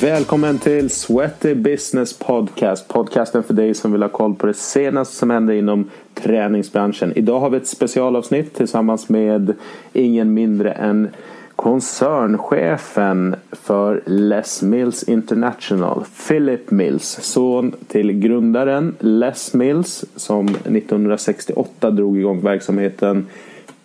[0.00, 2.88] Välkommen till Sweaty Business Podcast.
[2.88, 7.12] Podcasten för dig som vill ha koll på det senaste som händer inom träningsbranschen.
[7.16, 9.54] Idag har vi ett specialavsnitt tillsammans med
[9.92, 11.08] ingen mindre än
[11.56, 22.18] koncernchefen för Les Mills International, Philip Mills, son till grundaren Les Mills som 1968 drog
[22.18, 23.26] igång verksamheten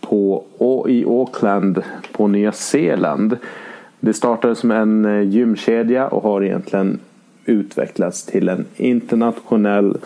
[0.02, 0.44] på,
[0.90, 3.38] i Auckland på Nya Zeeland.
[4.06, 7.00] Det startade som en eh, gymkedja och har egentligen
[7.46, 9.98] utvecklats till en internationell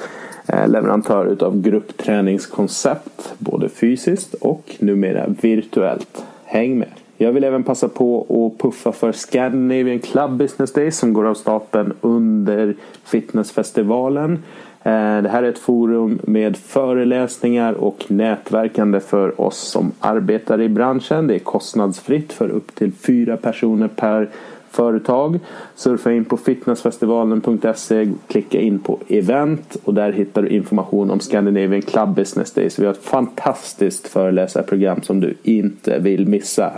[0.48, 6.26] eh, leverantör utav gruppträningskoncept både fysiskt och numera virtuellt.
[6.46, 6.90] Häng med!
[7.18, 11.34] Jag vill även passa på att puffa för Scandinavian Club Business Days som går av
[11.34, 14.44] stapeln under fitnessfestivalen.
[14.88, 20.70] Eh, det här är ett forum med föreläsningar och nätverkande för oss som arbetar i
[20.70, 21.28] branschen.
[21.28, 24.30] Det är kostnadsfritt för upp till fyra personer per
[24.72, 25.40] företag.
[25.76, 31.82] Surfa in på fitnessfestivalen.se, klicka in på event och där hittar du information om Scandinavian
[31.82, 32.80] Club Business Days.
[32.80, 36.72] Vi har ett fantastiskt föreläsarprogram som du inte vill missa.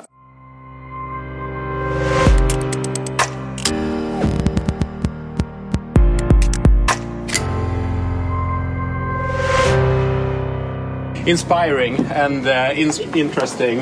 [11.30, 13.80] Inspiring and uh, in interesting,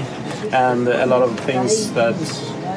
[0.52, 2.16] and a lot of things that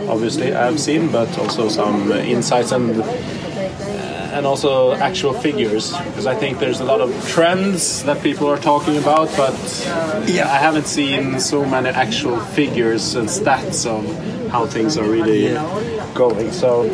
[0.09, 6.37] obviously I've seen, but also some insights and uh, and also actual figures because I
[6.37, 9.59] think there's a lot of trends that people are talking about, but
[10.29, 14.05] yeah, I haven't seen so many actual figures and stats of
[14.51, 15.55] how things are really
[16.15, 16.53] going.
[16.53, 16.89] So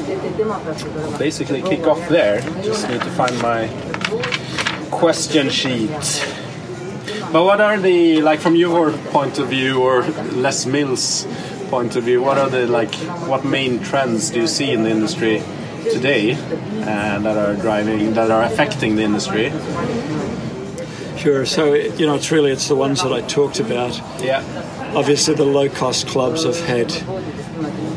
[1.19, 2.41] basically, kick off there.
[2.63, 3.69] Just need to find my
[4.91, 6.46] question sheet.
[7.37, 10.01] But what are the like from your point of view or
[10.33, 11.27] Les Mills
[11.69, 12.23] point of view?
[12.23, 12.95] What are the like
[13.29, 15.43] what main trends do you see in the industry
[15.93, 19.53] today uh, that are driving that are affecting the industry?
[21.19, 21.45] Sure.
[21.45, 24.01] So you know, it's really it's the ones that I talked about.
[24.19, 24.43] Yeah.
[24.95, 26.91] Obviously, the low cost clubs have had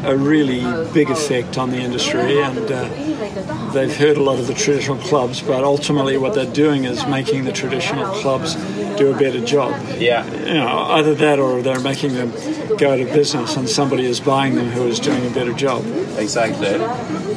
[0.04, 0.60] a really
[0.92, 5.42] big effect on the industry, and uh, they've hurt a lot of the traditional clubs.
[5.42, 8.58] But ultimately, what they're doing is making the traditional clubs
[9.00, 9.72] do a better job.
[9.98, 10.26] Yeah.
[10.26, 12.32] You know, either that or they're making them
[12.78, 15.84] go out of business, and somebody is buying them who is doing a better job.
[16.18, 16.68] Exactly.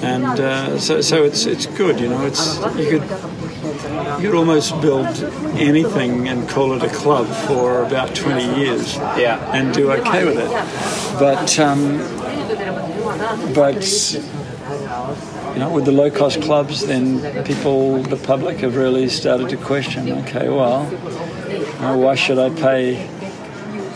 [0.03, 2.01] And uh, so, so it's it's good.
[2.01, 3.03] You know, it's you could
[4.21, 5.07] you could almost build
[5.57, 9.39] anything and call it a club for about 20 years yeah.
[9.53, 10.51] and do okay with it.
[11.19, 11.99] But um,
[13.55, 13.83] but
[15.53, 19.57] you know, with the low cost clubs, then people, the public, have really started to
[19.57, 20.11] question.
[20.11, 20.87] Okay, well,
[21.83, 23.07] know, why should I pay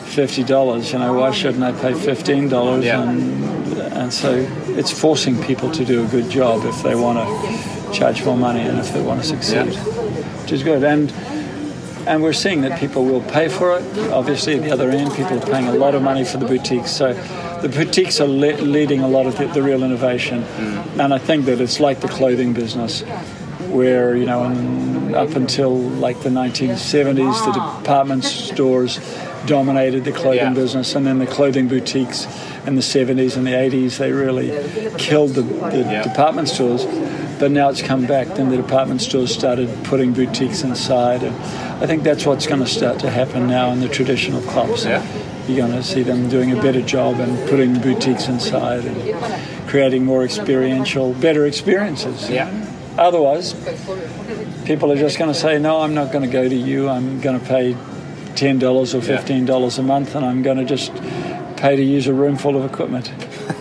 [0.06, 0.92] fifty dollars?
[0.92, 2.84] You know, why shouldn't I pay fifteen dollars?
[2.84, 3.02] Yeah.
[3.02, 4.34] And and so
[4.78, 8.60] it's forcing people to do a good job if they want to charge more money
[8.60, 9.82] and if they want to succeed, Yeah.
[10.42, 10.82] which is good.
[10.84, 11.12] And
[12.06, 13.82] and we're seeing that people will pay for it.
[14.12, 16.92] Obviously, at the other end, people are paying a lot of money for the boutiques.
[16.92, 17.14] So
[17.62, 20.42] the boutiques are le- leading a lot of the, the real innovation.
[20.44, 21.00] Mm.
[21.00, 23.02] And I think that it's like the clothing business,
[23.68, 28.98] where, you know, in, up until like the 1970s, the department stores
[29.46, 30.50] dominated the clothing Yeah.
[30.54, 30.94] business.
[30.94, 32.26] And then the clothing boutiques
[32.66, 34.50] in the 70s and the 80s, they really
[34.98, 36.02] killed the, the Yeah.
[36.02, 36.86] department stores.
[37.38, 38.34] But now it's come back.
[38.34, 41.34] Then the department stores started putting boutiques inside, and
[41.82, 44.84] I think that's what's going to start to happen now in the traditional clubs.
[44.86, 45.02] Yeah.
[45.46, 50.04] You're going to see them doing a better job and putting boutiques inside and creating
[50.04, 52.28] more experiential, better experiences.
[52.30, 52.50] Yeah.
[52.98, 53.52] Otherwise,
[54.64, 56.88] people are just going to say, "No, I'm not going to go to you.
[56.88, 57.76] I'm going to pay
[58.34, 60.94] ten dollars or fifteen dollars a month, and I'm going to just
[61.56, 63.12] pay to use a room full of equipment."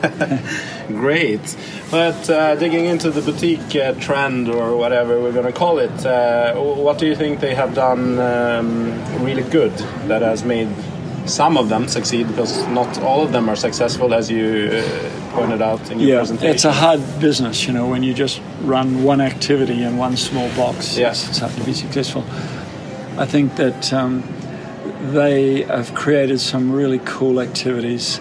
[0.87, 1.57] Great.
[1.91, 6.05] But uh, digging into the boutique uh, trend or whatever we're going to call it,
[6.05, 9.71] uh, what do you think they have done um, really good
[10.07, 10.69] that has made
[11.25, 12.27] some of them succeed?
[12.27, 16.17] Because not all of them are successful, as you uh, pointed out in your Yeah,
[16.17, 16.53] presentation.
[16.55, 20.49] it's a hard business, you know, when you just run one activity in one small
[20.55, 20.97] box.
[20.97, 22.23] It's, it's hard to be successful.
[23.17, 24.23] I think that um,
[25.13, 28.19] they have created some really cool activities.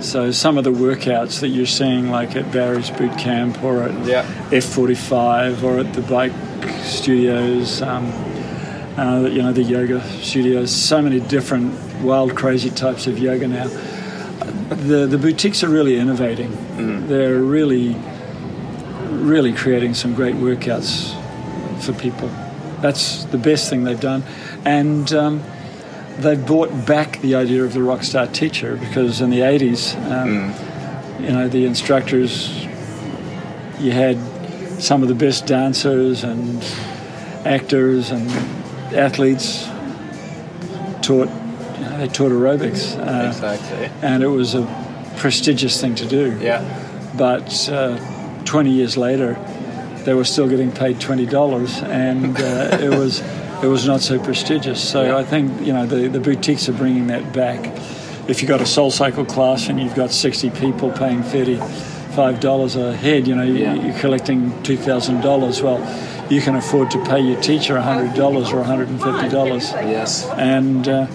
[0.00, 4.06] So some of the workouts that you're seeing, like at Barry's Boot Camp or at
[4.06, 4.24] Yeah.
[4.50, 6.32] F45 or at the bike
[6.82, 8.06] studios, um,
[8.98, 11.72] uh, you know, the yoga studios, so many different
[12.02, 13.66] wild, crazy types of yoga now.
[14.68, 17.06] The, the boutiques are really innovating.
[17.06, 17.96] They're really,
[19.08, 21.14] really creating some great workouts
[21.82, 22.28] for people.
[22.80, 24.22] That's the best thing they've done.
[24.64, 25.42] And um,
[26.18, 31.24] they've brought back the idea of the rock star teacher because in the 80s, um,
[31.24, 32.66] you know, the instructors
[33.80, 34.18] you had
[34.80, 36.62] some of the best dancers and
[37.44, 38.28] actors and
[38.94, 39.68] athletes
[41.02, 41.28] taught.
[41.98, 43.90] They taught aerobics, uh, Exactly.
[44.02, 44.62] and it was a
[45.16, 46.38] prestigious thing to do.
[46.40, 46.62] Yeah.
[47.16, 47.98] But uh,
[48.44, 49.34] 20 years later,
[50.04, 52.40] they were still getting paid twenty dollars, and uh,
[52.80, 53.20] it was
[53.62, 54.80] it was not so prestigious.
[54.86, 55.16] So Yeah.
[55.16, 57.66] I think you know the, the boutiques are bringing that back.
[58.28, 62.76] If you've got a Soul Cycle class and you've got 60 people paying 35 dollars
[62.76, 63.74] a head, you know you, Yeah.
[63.74, 65.62] you're collecting two thousand dollars.
[65.62, 65.80] Well,
[66.30, 70.26] you can afford to pay your teacher hundred dollars or 150 dollars Yes.
[70.36, 71.06] and uh,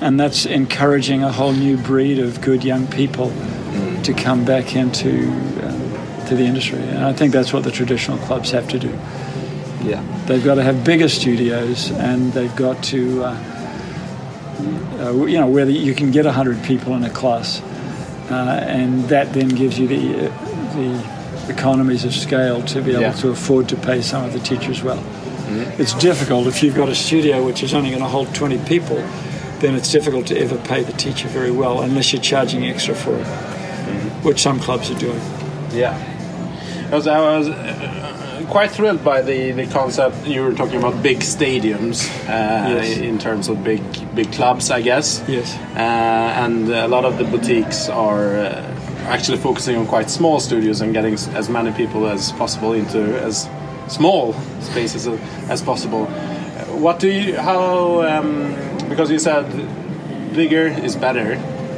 [0.00, 3.32] and that's encouraging a whole new breed of good young people
[4.04, 5.28] to come back into
[5.62, 6.78] um, to the industry.
[6.78, 8.90] And I think that's what the traditional clubs have to do.
[9.84, 10.02] Yeah.
[10.26, 13.36] They've got to have bigger studios, and they've got to, uh,
[15.00, 17.60] uh, you know, where you can get hundred people in a class,
[18.30, 23.02] uh, and that then gives you the uh, the economies of scale to be able
[23.02, 23.12] Yeah.
[23.12, 25.02] to afford to pay some of the teachers well.
[25.78, 28.96] It's difficult if you've got a studio which is only going to hold 20 people,
[29.60, 33.14] then it's difficult to ever pay the teacher very well unless you're charging extra for
[33.16, 33.26] it,
[34.24, 35.20] which some clubs are doing.
[35.72, 35.94] Yeah.
[36.84, 41.18] Because I was uh, quite thrilled by the, the concept you were talking about big
[41.18, 42.98] stadiums uh, Yes.
[42.98, 43.82] in terms of big
[44.14, 45.22] big clubs, I guess.
[45.28, 45.56] Yes.
[45.74, 48.62] Uh, and a lot of the boutiques are uh,
[49.08, 53.48] actually focusing on quite small studios and getting as many people as possible into as
[53.88, 55.18] small spaces as,
[55.50, 56.06] as possible.
[56.06, 57.36] Uh, What do you?
[57.36, 58.02] How?
[58.02, 58.54] Um,
[58.88, 59.44] because you said
[60.34, 61.34] bigger is better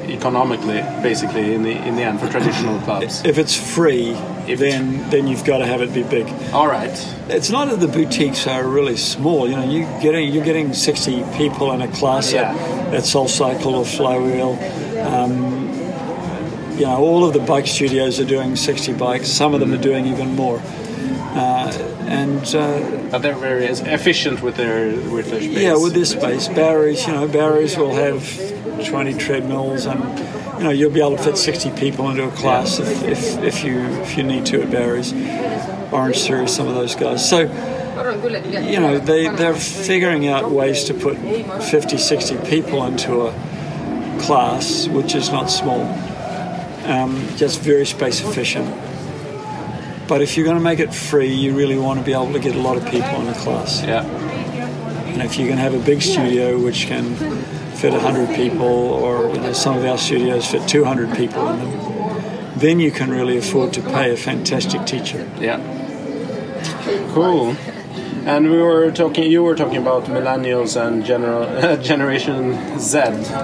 [0.08, 3.24] economically, basically in the in the end for traditional clubs.
[3.24, 4.12] If it's free,
[4.46, 6.26] If- then then you've got to have it be big.
[6.52, 6.96] All right.
[7.28, 9.48] It's not that the boutiques are really small.
[9.48, 12.54] You know, you getting you're getting 60 people in a class Yeah.
[12.54, 14.58] at, at Soul Cycle or Flywheel.
[15.06, 15.68] Um,
[16.78, 19.28] you know, all of the bike studios are doing 60 bikes.
[19.28, 20.62] Some of them are doing even more.
[21.38, 21.70] Uh,
[22.08, 25.56] and uh, But they're very efficient with their with their space.
[25.56, 28.24] Yeah, with this space, Barry's, you know, Barry's will have
[28.84, 30.00] 20 treadmills, and
[30.58, 33.64] you know you'll be able to fit 60 people into a class if, if, if
[33.64, 35.12] you if you need to at Barry's,
[35.92, 37.28] Orangetheory, some of those guys.
[37.28, 41.16] So you know they they're figuring out ways to put
[41.62, 43.32] 50, 60 people into a
[44.20, 45.82] class, which is not small,
[46.84, 48.66] um, just very space efficient.
[50.08, 52.40] But if you're going to make it free, you really want to be able to
[52.40, 53.82] get a lot of people in a class.
[53.82, 54.04] Yeah.
[54.04, 57.14] And if you can have a big studio which can
[57.76, 62.58] fit 100 people, or you know, some of our studios fit 200 people in them,
[62.58, 65.30] then you can really afford to pay a fantastic teacher.
[65.38, 65.60] Yeah.
[67.12, 67.54] Cool.
[68.28, 69.32] And we were talking.
[69.32, 71.46] You were talking about millennials and general
[71.82, 72.98] Generation Z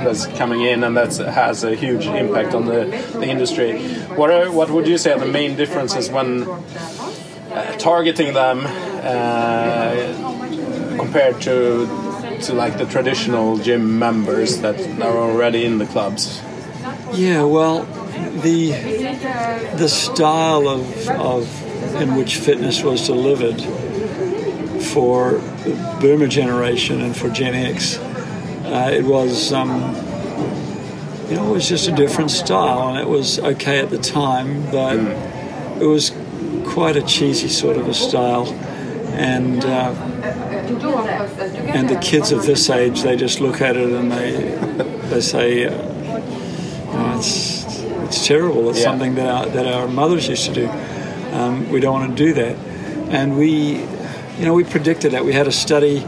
[0.05, 2.85] that's coming in, and that has a huge impact on the,
[3.15, 3.83] the industry.
[4.15, 10.99] What are what would you say are the main differences when uh, targeting them uh,
[10.99, 11.87] compared to
[12.43, 16.43] to like the traditional gym members that are already in the clubs?
[17.15, 17.85] Yeah, well,
[18.43, 18.73] the
[19.79, 21.49] the style of, of
[22.03, 23.63] in which fitness was delivered
[24.95, 25.33] for
[25.65, 29.69] the Boomer generation and for Gen X, uh, it was um,
[31.29, 34.63] you know it was just a different style, and it was okay at the time,
[34.71, 34.97] but
[35.83, 36.13] it was
[36.67, 38.47] quite a cheesy sort of a style,
[39.15, 39.65] and.
[39.65, 39.95] Uh,
[41.77, 44.33] and the kids of this age, they just look at it and they
[45.11, 47.65] they say, uh, you know, it's
[48.07, 48.71] it's terrible.
[48.71, 48.85] It's Yeah.
[48.91, 50.69] something that our, that our mothers used to do.
[51.37, 52.57] Um, we don't want to do that,
[53.11, 53.83] and we,
[54.39, 55.25] you know, we predicted that.
[55.25, 56.05] We had a study,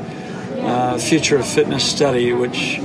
[0.61, 2.79] uh, Future of Fitness study, which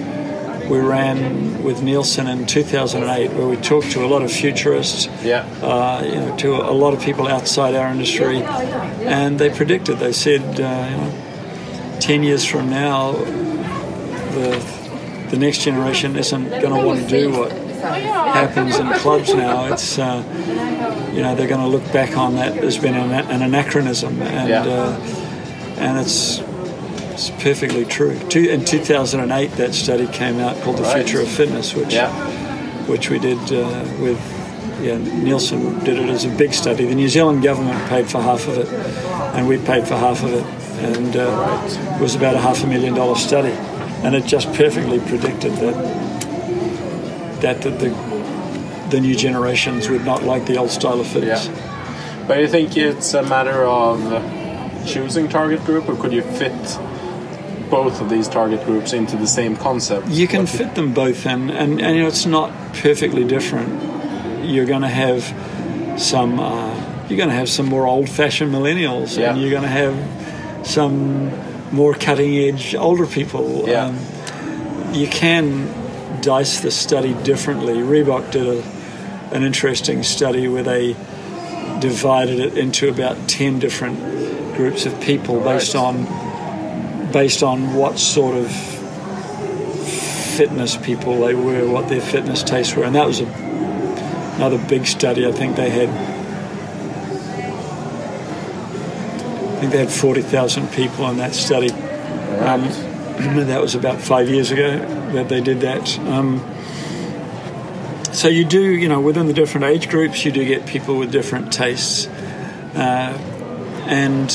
[0.69, 5.45] we ran with Nielsen in 2008, where we talked to a lot of futurists Yeah.
[5.61, 9.99] uh, you know, to a lot of people outside our industry, and they predicted.
[9.99, 11.11] They said, uh, you know,
[11.99, 13.13] ten years from now,
[14.33, 14.61] the
[15.29, 19.65] the next generation isn't going to want to do what happens in clubs now.
[19.73, 20.23] It's uh,
[21.13, 24.49] you know they're going to look back on that as being an, an anachronism, and
[24.49, 24.97] Yeah.
[25.81, 26.39] And it's.
[27.13, 28.17] It's perfectly true.
[28.29, 32.09] Two, in 2008, that study came out called "The Future of Fitness," which Yeah.
[32.87, 34.17] which we did uh, with
[34.81, 36.85] yeah, Nielsen did it as a big study.
[36.85, 38.67] The New Zealand government paid for half of it,
[39.35, 40.45] and we paid for half of it,
[40.83, 43.51] and uh, it was about a half a million dollar study,
[44.03, 45.75] and it just perfectly predicted that
[47.41, 47.89] that the, the
[48.89, 51.47] the new generations would not like the old style of fitness.
[51.47, 52.25] Yeah.
[52.27, 54.01] But you think it's a matter of
[54.85, 56.51] choosing target group, or could you fit
[57.69, 60.07] both of these target groups into the same concept?
[60.09, 64.45] You can fit them both in, and, and you know, it's not perfectly different.
[64.45, 65.23] You're going to have
[66.01, 69.31] some uh, you're going to have some more old-fashioned millennials, Yeah.
[69.31, 71.31] and you're going to have some
[71.73, 73.65] more cutting-edge older people.
[73.67, 73.85] Yeah.
[73.85, 75.67] Um, you can
[76.21, 77.75] dice the study differently.
[77.75, 78.63] Reebok did a,
[79.35, 80.93] an interesting study where they
[81.79, 83.99] divided it into about 10 different
[84.55, 86.05] groups of people based on
[87.11, 88.49] based on what sort of
[90.37, 93.25] fitness people they were, what their fitness tastes were, and that was a,
[94.35, 95.27] another big study.
[95.27, 95.89] I think they had,
[99.49, 101.71] I think they had forty thousand people in that study.
[101.71, 102.63] Um,
[103.47, 104.79] that was about five years ago
[105.13, 105.99] that they did that.
[105.99, 106.39] Um,
[108.13, 111.11] so you do, you know, within the different age groups, you do get people with
[111.11, 112.07] different tastes,
[112.75, 113.17] uh,
[113.91, 114.31] and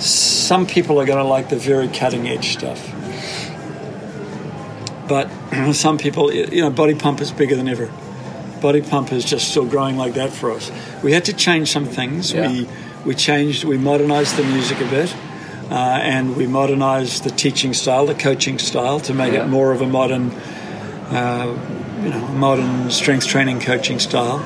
[0.00, 2.80] some people are going to like the very cutting edge stuff.
[5.08, 5.28] But
[5.72, 7.90] some people, you know, Body Pump is bigger than ever.
[8.60, 10.70] Body Pump is just still growing like that for us.
[11.02, 12.32] We had to change some things.
[12.32, 12.48] Yeah.
[12.50, 12.68] We
[13.04, 15.14] we changed, we modernized the music a bit,
[15.70, 19.44] uh, and we modernized the teaching style, the coaching style, to make Yeah.
[19.44, 20.30] it more of a modern,
[21.10, 21.46] uh,
[22.02, 24.38] you know, modern strength training coaching style,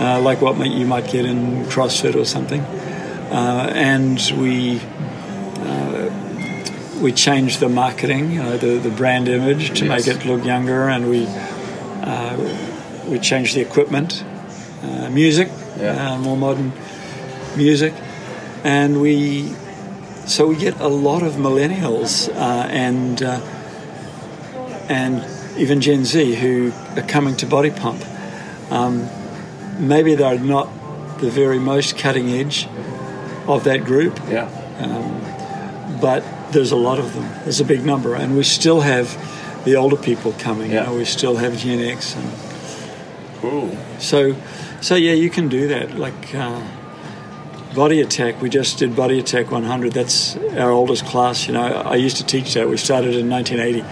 [0.00, 2.60] uh, like what you might get in CrossFit or something.
[2.60, 4.80] Uh, and we
[5.60, 6.10] uh,
[7.02, 10.06] we changed the marketing, you know, the, the brand image to Yes.
[10.06, 12.36] make it look younger, and we uh,
[13.08, 14.24] we changed the equipment,
[14.82, 15.48] uh, music,
[15.78, 16.12] Yeah.
[16.14, 16.72] uh, more modern
[17.56, 17.92] music,
[18.64, 19.52] and we
[20.26, 23.40] so we get a lot of millennials uh, and uh,
[24.88, 25.24] and
[25.58, 28.02] even Gen Z who are coming to Body Pump.
[28.70, 29.08] Um,
[29.78, 30.68] maybe they're not
[31.20, 32.68] the very most cutting edge
[33.46, 34.48] of that group, Yeah.
[36.00, 37.28] but there's a lot of them.
[37.44, 39.16] There's a big number, and we still have
[39.64, 40.70] the older people coming.
[40.70, 40.80] Yeah.
[40.84, 42.30] You know, we still have Gen X, and
[43.40, 43.76] Cool.
[43.98, 44.34] so
[44.80, 45.98] so yeah, you can do that.
[45.98, 46.60] Like uh,
[47.74, 49.92] Body Attack, we just did Body Attack 100.
[49.92, 51.46] That's our oldest class.
[51.46, 52.68] You know, I used to teach that.
[52.68, 53.84] We started in 1980.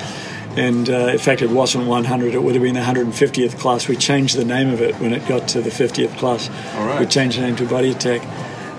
[0.57, 2.35] And uh, in fact, it wasn't 100.
[2.35, 3.89] It would have been the 150th class.
[3.89, 6.49] We changed the name of it when it got to the 50th class.
[6.77, 7.01] Right.
[7.01, 8.23] We changed the name to Body Attack,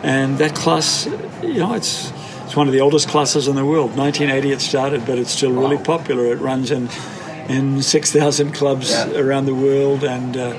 [0.04, 1.06] and that class,
[1.44, 2.12] you know, it's
[2.46, 3.98] it's one of the oldest classes in the world.
[3.98, 6.26] 1980 it started, but it's still really popular.
[6.32, 6.90] It runs in
[7.50, 9.12] in 6,000 clubs Yeah.
[9.20, 10.54] around the world, and uh,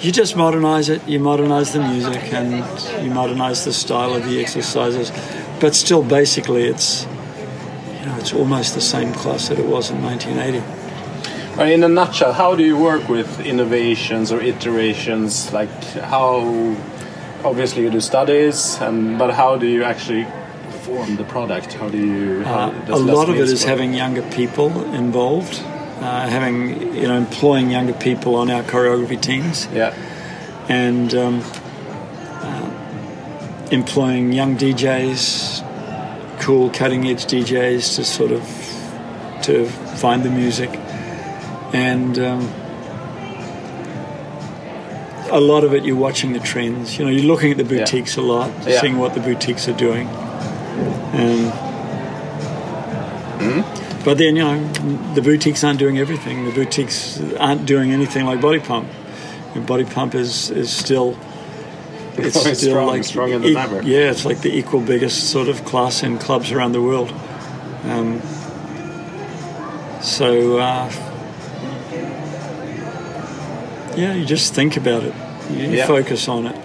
[0.00, 1.06] you just modernize it.
[1.06, 2.64] You modernize the music, and
[3.04, 5.12] you modernize the style of the exercises,
[5.60, 7.06] but still, basically, it's
[8.08, 10.62] know, it's almost the same class that it was in 1980.
[11.72, 15.52] In a nutshell, how do you work with innovations or iterations?
[15.52, 15.70] Like
[16.14, 16.38] how,
[17.44, 20.24] obviously you do studies, and but how do you actually
[20.82, 21.72] form the product?
[21.74, 22.44] How do you?
[22.44, 23.68] How Uh, a lot of it is work?
[23.70, 25.60] having younger people involved,
[26.00, 29.92] uh, having you know employing younger people on our choreography teams, Yeah,
[30.68, 31.42] and um,
[32.40, 32.70] uh,
[33.72, 35.62] employing young DJs,
[36.48, 38.40] cool cutting edge DJs to sort of
[39.42, 39.66] to
[40.02, 40.70] find the music,
[41.74, 42.18] and.
[42.18, 42.50] Um,
[45.30, 46.98] a lot of it, you're watching the trends.
[46.98, 47.80] You know, you're looking at the Yeah.
[47.80, 48.80] boutiques a lot, Yeah.
[48.80, 50.08] seeing what the boutiques are doing.
[51.12, 51.52] And
[54.06, 54.58] but then you know
[55.14, 56.46] the boutiques aren't doing everything.
[56.46, 58.86] The boutiques aren't doing anything like Body Pump.
[59.54, 61.14] And Body Pump is is still
[62.26, 63.82] it's still strong, like stronger than e- ever.
[63.82, 67.12] Yeah, it's like the equal biggest sort of class in clubs around the world.
[67.84, 68.20] Um,
[70.02, 70.90] so uh,
[73.96, 75.14] yeah, you just think about it.
[75.50, 75.86] You Yeah.
[75.86, 76.56] focus on it.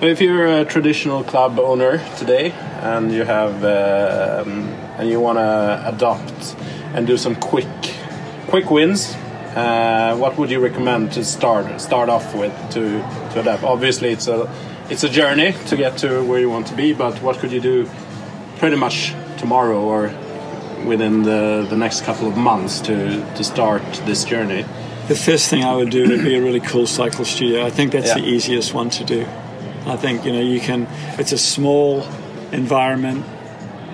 [0.00, 2.52] but if you're a traditional club owner today,
[2.82, 4.68] and you have um,
[4.98, 6.56] and you want to adopt
[6.94, 7.66] and do some quick
[8.48, 9.14] quick wins.
[9.56, 13.00] Uh, what would you recommend to start start off with to
[13.32, 13.64] to adapt?
[13.64, 14.46] Obviously, it's a
[14.90, 17.60] it's a journey to get to where you want to be, but what could you
[17.60, 17.88] do
[18.56, 20.12] pretty much tomorrow or
[20.86, 24.64] within the, the next couple of months to, to start this journey?
[25.08, 27.64] The first thing I would do would be a really cool cycle studio.
[27.64, 29.26] I think that's the easiest one to do.
[29.86, 30.86] I think you know you can.
[31.18, 32.02] It's a small
[32.52, 33.24] environment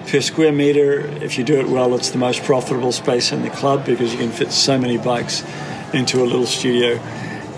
[0.09, 1.01] per square meter.
[1.23, 4.19] If you do it well, it's the most profitable space in the club because you
[4.19, 5.45] can fit so many bikes
[5.93, 6.97] into a little studio,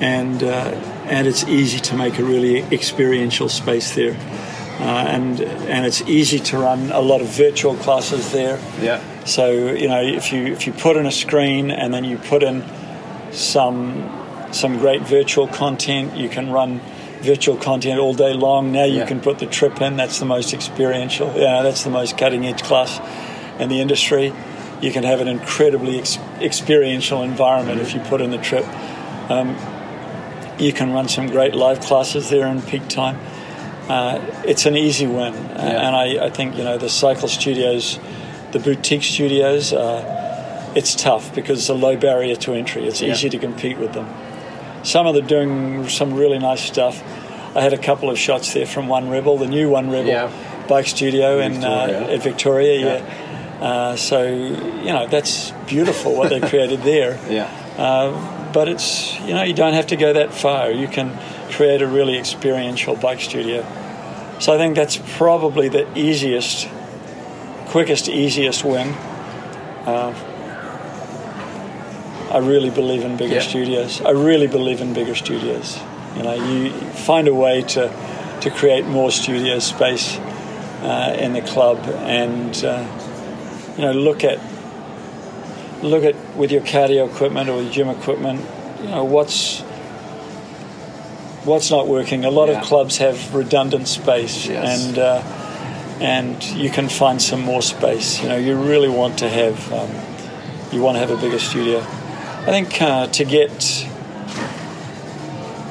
[0.02, 4.16] and uh, and it's easy to make a really experiential space there.
[4.78, 8.58] Uh, and and it's easy to run a lot of virtual classes there.
[8.82, 9.00] Yeah.
[9.24, 12.42] So you know, if you if you put in a screen and then you put
[12.42, 12.62] in
[13.32, 14.10] some
[14.52, 16.80] some great virtual content, you can run
[17.20, 18.72] virtual content all day long.
[18.72, 19.06] Now you Yeah.
[19.06, 19.96] can put the trip in.
[19.96, 21.32] That's the most experiential.
[21.36, 23.00] Yeah, that's the most cutting edge class
[23.58, 24.32] in the industry.
[24.82, 28.66] You can have an incredibly ex- experiential environment if you put in the trip.
[29.30, 29.56] Um,
[30.58, 33.18] You can run some great live classes there in peak time.
[33.88, 35.86] Uh, it's an easy win, Yeah.
[35.86, 37.98] and I, I think you know the cycle studios,
[38.52, 39.72] the boutique studios.
[39.72, 42.86] Uh, it's tough because it's a low barrier to entry.
[42.86, 43.12] It's Yeah.
[43.12, 44.08] easy to compete with them.
[44.82, 47.02] Some of them doing some really nice stuff.
[47.54, 50.30] I had a couple of shots there from One Rebel, the new One Rebel Yeah.
[50.68, 52.00] bike studio in Victoria.
[52.08, 53.00] uh, at Victoria.
[53.60, 53.64] Yeah.
[53.66, 57.18] Uh, so you know that's beautiful what they created there.
[57.30, 57.48] Yeah.
[57.78, 58.12] Uh,
[58.56, 60.70] but it's you know you don't have to go that far.
[60.70, 61.10] You can
[61.50, 63.60] create a really experiential bike studio.
[64.38, 66.66] So I think that's probably the easiest,
[67.68, 68.88] quickest, easiest win.
[69.84, 70.14] Uh,
[72.32, 73.40] I really believe in bigger Yeah.
[73.52, 74.00] studios.
[74.00, 75.78] I really believe in bigger studios.
[76.16, 76.70] You know, you
[77.08, 77.90] find a way to
[78.40, 80.16] to create more studio space
[80.82, 82.84] uh, in the club, and uh,
[83.76, 84.38] you know, look at
[85.82, 88.44] look at with your cardio equipment or your gym equipment.
[88.82, 89.60] You know, what's
[91.44, 92.24] what's not working.
[92.24, 92.60] A lot Yeah.
[92.60, 94.86] of clubs have redundant space, Yes.
[94.86, 95.22] and uh,
[96.00, 98.20] and you can find some more space.
[98.22, 99.90] You know, you really want to have um,
[100.72, 101.78] you want to have a bigger studio.
[101.80, 103.86] I think uh, to get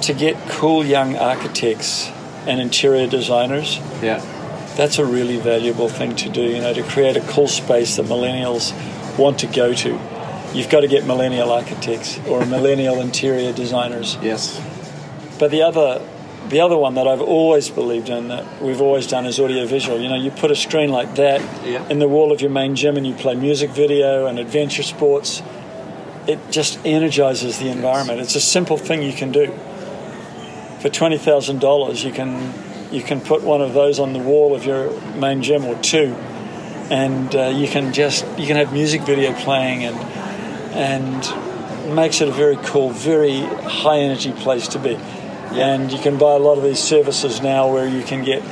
[0.01, 2.09] to get cool young architects
[2.47, 4.21] and interior designers, Yeah.
[4.75, 6.41] that's a really valuable thing to do.
[6.41, 8.71] You know, to create a cool space that millennials
[9.17, 9.99] want to go to.
[10.53, 14.17] You've got to get millennial architects or millennial interior designers.
[14.21, 14.61] Yes.
[15.37, 16.01] But the other,
[16.47, 19.99] the other one that I've always believed in that we've always done is audiovisual.
[19.99, 21.85] You know, you put a screen like that Yeah.
[21.89, 25.41] in the wall of your main gym and you play music video and adventure sports.
[26.27, 28.21] It just energizes the environment.
[28.21, 29.51] It's a simple thing you can do.
[30.79, 32.53] For twenty thousand dollars, you can
[32.91, 36.15] you can put one of those on the wall of your main gym or two,
[36.89, 39.97] and uh, you can just you can have music video playing and
[40.75, 44.95] and makes it a very cool, very high energy place to be.
[44.95, 48.43] And you can buy a lot of these services now where you can get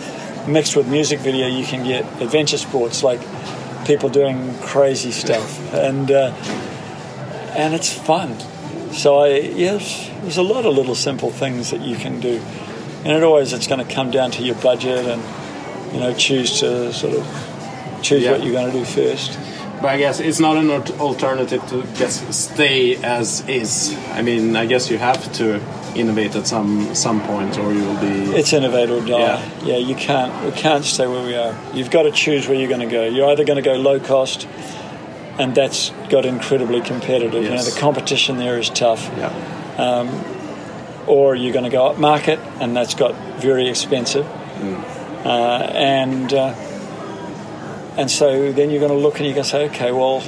[0.47, 3.19] mixed with music video, you can get adventure sports like
[3.85, 6.31] people doing crazy stuff, and uh,
[7.55, 8.39] and it's fun.
[8.93, 12.41] So I yes, there's a lot of little simple things that you can do,
[13.03, 16.59] and it always it's going to come down to your budget and you know choose
[16.61, 17.52] to sort of
[18.03, 18.31] choose Yeah.
[18.33, 19.39] what you're going to do first.
[19.81, 23.95] But I guess it's not an alternative to just stay as is.
[24.13, 25.59] I mean, I guess you have to
[25.95, 28.31] innovate at some some point, or you will be.
[28.39, 29.19] It's innovate or die.
[29.19, 29.41] Yeah.
[29.65, 29.77] Yeah.
[29.89, 31.53] you can't we can't stay where we are.
[31.73, 33.03] You've got to choose where you're going to go.
[33.03, 34.47] You're either going to go low cost,
[35.37, 37.43] and that's got incredibly competitive.
[37.43, 37.73] You know, Yes.
[37.73, 39.11] the competition there is tough.
[39.17, 39.31] yeah.
[39.77, 40.07] Um,
[41.07, 44.25] Or you're going to go up market, and that's got very expensive.
[45.25, 45.29] Uh,
[45.75, 46.53] and uh,
[47.97, 50.19] and so then you're going to look and you're going to say, okay, well,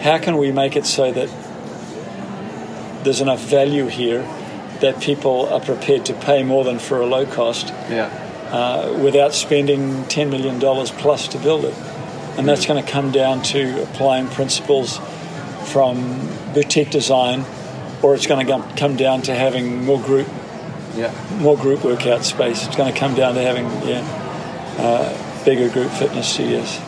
[0.00, 1.28] how can we make it so that
[3.04, 4.22] there's enough value here
[4.80, 8.06] that people are prepared to pay more than for a low cost Yeah.
[8.50, 11.74] uh, without spending $10 million plus to build it.
[12.36, 14.98] And that's going to come down to applying principles
[15.72, 17.44] from boutique design,
[18.02, 20.28] or it's going to come down to having more group
[20.94, 21.12] Yeah.
[21.38, 22.66] more group workout space.
[22.66, 24.02] It's going to come down to having yeah,
[24.78, 26.80] uh, bigger group fitness studios.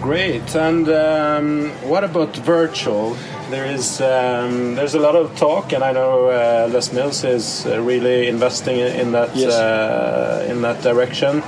[0.00, 0.54] Great.
[0.54, 3.16] And um, what about virtual?
[3.50, 7.66] There is um, there's a lot of talk, and I know uh, Les Mills is
[7.66, 9.52] uh, really investing in in that Yes.
[9.52, 11.42] uh, in that direction.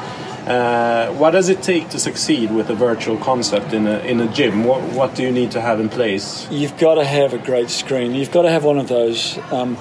[0.46, 4.28] Uh, what does it take to succeed with a virtual concept in a in a
[4.32, 4.62] gym?
[4.64, 6.46] What what do you need to have in place?
[6.50, 8.14] You've got to have a great screen.
[8.14, 9.38] You've got to have one of those.
[9.52, 9.76] Um,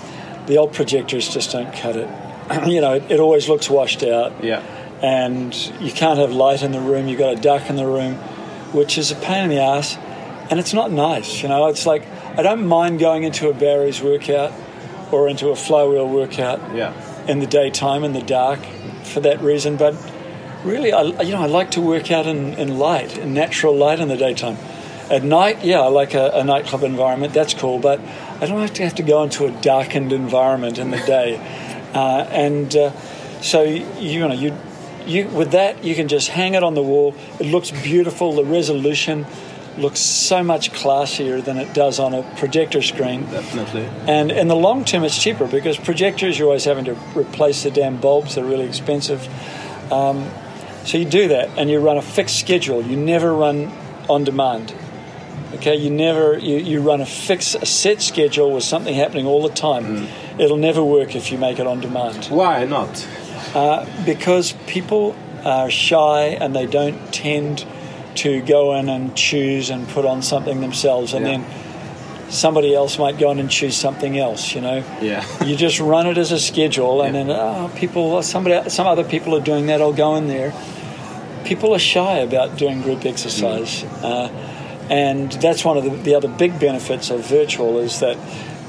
[0.47, 2.09] the old projectors just don't cut it.
[2.67, 4.43] you know, it, it always looks washed out.
[4.43, 4.61] Yeah.
[5.03, 7.07] and you can't have light in the room.
[7.07, 8.15] You've got a duck in the room,
[8.73, 9.97] which is a pain in the ass,
[10.49, 11.43] and it's not nice.
[11.43, 12.03] You know, it's like
[12.37, 14.51] I don't mind going into a Barry's workout
[15.11, 16.91] or into a flywheel workout Yeah.
[17.27, 18.59] in the daytime in the dark
[19.03, 19.93] for that reason, but
[20.65, 23.99] really, I you know I like to work out in, in light, in natural light
[23.99, 24.57] in the daytime.
[25.09, 27.33] At night, yeah, I like a, a nightclub environment.
[27.33, 27.99] That's cool, but
[28.41, 31.61] I don't like to have to go into a darkened environment in the day.
[31.95, 32.91] Uh, and uh,
[33.39, 34.53] so you, you know you
[35.05, 37.15] you with that you can just hang it on the wall.
[37.39, 38.33] It looks beautiful.
[38.33, 39.25] The resolution
[39.77, 43.23] looks so much classier than it does on a projector screen.
[43.25, 43.85] Definitely.
[44.07, 47.71] And in the long term, it's cheaper because projectors, you're always having to replace the
[47.71, 48.35] damn bulbs.
[48.35, 49.25] They're really expensive.
[49.91, 50.29] Um,
[50.85, 52.81] so you do that and you run a fixed schedule.
[52.81, 53.71] You never run
[54.09, 54.73] on demand.
[55.55, 59.41] Okay, you never you, you run a fixed a set schedule with something happening all
[59.41, 60.07] the time.
[60.37, 62.25] It'll never work if you make it on demand.
[62.25, 63.07] Why not?
[63.53, 67.65] Uh, because people are shy and they don't tend
[68.15, 71.31] to go in and choose and put on something themselves, and Yeah.
[71.37, 71.45] then
[72.29, 74.53] somebody else might go in and choose something else.
[74.55, 75.23] You know, Yeah.
[75.45, 77.23] you just run it as a schedule, and Yeah.
[77.23, 79.81] then oh, people, somebody, some other people are doing that.
[79.81, 80.53] I'll go in there.
[81.43, 84.29] People are shy about doing group exercise, uh,
[84.89, 88.17] and that's one of the, the other big benefits of virtual is that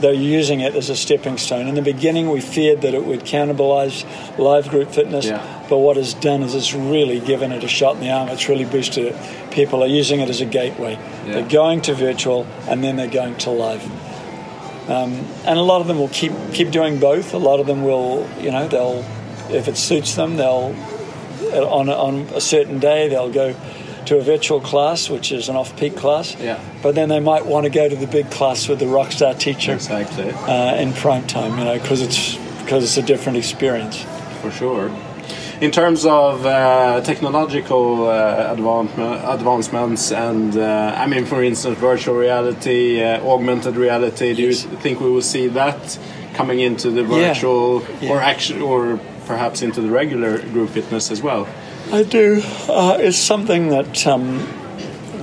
[0.00, 1.66] they're using it as a stepping stone.
[1.68, 4.04] In the beginning, we feared that it would cannibalize
[4.38, 5.42] live group fitness, Yeah.
[5.68, 8.28] but what it's done is it's really given it a shot in the arm.
[8.28, 9.16] It's really boosted it.
[9.50, 10.98] People are using it as a gateway.
[11.26, 11.32] Yeah.
[11.32, 13.82] They're going to virtual and then they're going to live.
[14.88, 17.34] Um, and a lot of them will keep keep doing both.
[17.34, 19.04] A lot of them will, you know, they'll
[19.50, 20.74] if it suits them, they'll
[21.52, 23.54] on on a certain day they'll go
[24.06, 26.34] to a virtual class, which is an off-peak class.
[26.40, 26.58] Yeah.
[26.82, 29.72] But then they might want to go to the big class with the rockstar teacher
[29.74, 30.30] Exactly.
[30.30, 34.04] uh, in prime time, you know, because it's because it's a different experience.
[34.42, 34.90] for sure.
[35.60, 42.14] In terms of uh, technological uh, advancement, advancements, and uh, I mean, for instance, virtual
[42.16, 44.64] reality, uh, augmented reality, do Yes.
[44.64, 45.98] you think we will see that
[46.34, 48.10] coming into the virtual, Yeah.
[48.10, 51.46] or actually, or perhaps into the regular group fitness as well?
[51.92, 52.42] I do.
[52.68, 54.38] Uh, it's something that um,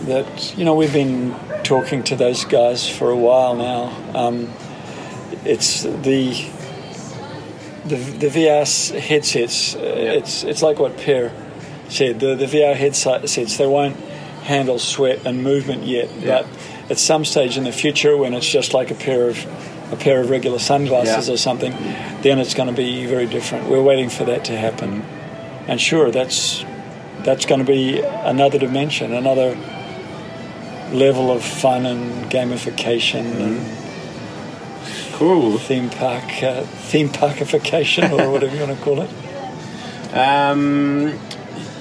[0.06, 3.92] that you know we've been talking to those guys for a while now.
[4.16, 4.50] Um,
[5.46, 6.32] it's the
[7.86, 9.76] the the VR headsets.
[9.76, 9.80] Uh,
[10.18, 11.32] It's it's like what Per
[11.90, 12.20] said.
[12.20, 13.98] The the VR headsets they won't
[14.44, 16.42] handle sweat and movement yet, Yeah.
[16.42, 16.48] but
[16.92, 19.46] at some stage in the future when it's just like a pair of
[19.92, 21.34] a pair of regular sunglasses Yeah.
[21.34, 21.74] or something,
[22.22, 23.70] then it's going to be very different.
[23.70, 25.04] We're waiting for that to happen
[25.68, 26.64] and sure, that's
[27.24, 29.56] that's going to be another dimension, another
[30.92, 33.80] level of fun and gamification and
[35.14, 35.58] Cool.
[35.58, 39.10] theme park uh, theme parkification or whatever you want to call it.
[40.14, 41.18] Um,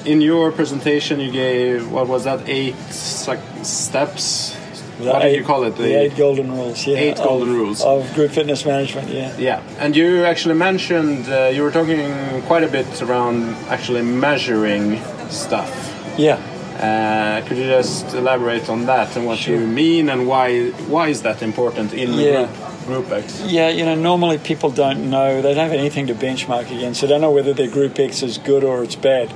[0.07, 2.49] in your presentation, you gave what was that?
[2.49, 4.57] Eight steps.
[5.03, 5.77] The what eight- you call it?
[5.77, 6.87] The, eight golden rules.
[6.87, 7.83] Yeah, Eight golden of, rules.
[7.83, 9.09] of group fitness management.
[9.09, 9.37] Yeah.
[9.39, 15.01] Yeah, and you actually mentioned uh, you were talking quite a bit around actually measuring
[15.31, 15.71] stuff.
[16.19, 16.39] Yeah.
[16.83, 19.55] Uh, could you just elaborate on that and what Sure.
[19.61, 22.47] you mean and why why is that important in Yeah.
[22.87, 23.41] group, group X?
[23.47, 27.01] Yeah, you know, normally people don't know, they don't have anything to benchmark against.
[27.01, 29.29] So They don't know whether their Group X is good or it's bad.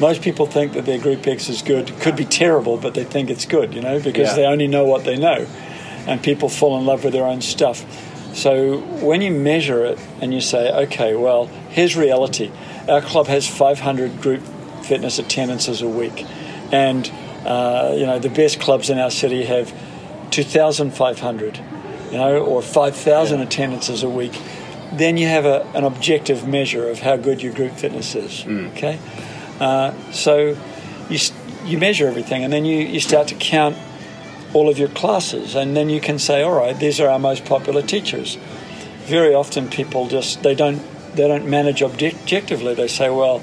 [0.00, 3.28] Most people think that their Group X is good, could be terrible, but they think
[3.30, 4.34] it's good, you know, because Yeah.
[4.36, 5.46] they only know what they know.
[6.06, 7.84] And people fall in love with their own stuff.
[8.32, 12.50] So when you measure it and you say, okay, well, here's reality.
[12.88, 14.40] Our club has 500 group
[14.82, 16.24] fitness attendances a week.
[16.72, 17.10] And,
[17.44, 19.72] uh, you know, the best clubs in our city have
[20.30, 21.60] 2,500
[22.10, 23.44] you know, or 5,000 Yeah.
[23.44, 24.32] attendances a week,
[24.92, 28.44] then you have a, an objective measure of how good your group fitness is.
[28.76, 28.98] Okay?
[29.60, 30.56] Uh, so
[31.08, 31.18] you,
[31.64, 33.76] you measure everything and then you, you start to count
[34.54, 37.44] all of your classes and then you can say, all right, these are our most
[37.44, 38.36] popular teachers.
[39.04, 40.80] Very often people just, they don't,
[41.14, 42.74] they don't manage objectively.
[42.74, 43.42] They say, well,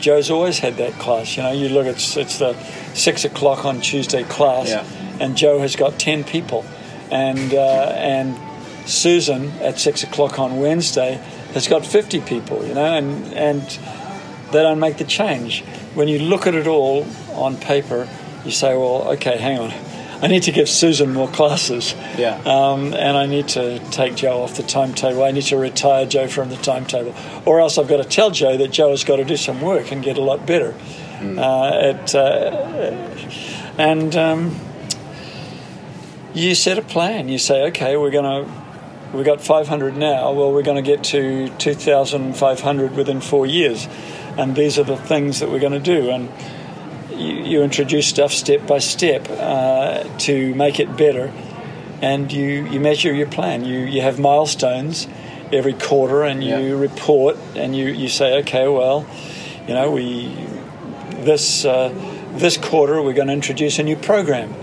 [0.00, 1.36] Joe's always had that class.
[1.36, 2.54] You know, you look, it's, it's the
[2.94, 4.84] six o'clock on Tuesday class Yeah.
[5.20, 6.64] and Joe has got 10 people.
[7.10, 8.38] And, uh, and
[8.88, 11.14] Susan at six o'clock on Wednesday
[11.54, 13.62] has got 50 people, you know, and, and
[14.52, 15.62] they don't make the change.
[15.94, 18.08] When you look at it all on paper,
[18.44, 19.72] you say, well, okay, hang on.
[20.20, 21.94] I need to give Susan more classes.
[22.16, 22.40] Yeah.
[22.44, 25.22] Um, and I need to take Joe off the timetable.
[25.22, 27.14] I need to retire Joe from the timetable.
[27.46, 29.92] Or else I've got to tell Joe that Joe has got to do some work
[29.92, 30.74] and get a lot better.
[31.20, 32.20] Uh, at, uh,
[33.76, 34.56] and um,
[36.34, 37.28] you set a plan.
[37.28, 40.32] You say, okay, we're going to, we got 500 now.
[40.32, 43.88] Well, we're going to get to 2,500 within four years.
[44.38, 46.10] And these are the things that we're going to do.
[46.10, 46.30] And
[47.10, 51.32] you, you introduce stuff step by step uh, to make it better.
[52.00, 53.64] And you, you measure your plan.
[53.64, 55.08] You, you have milestones
[55.52, 56.80] every quarter and you Yeah.
[56.80, 59.04] report and you, you say, okay, well,
[59.66, 60.32] you know, we,
[61.24, 61.92] this, uh,
[62.32, 64.54] this quarter we're going to introduce a new program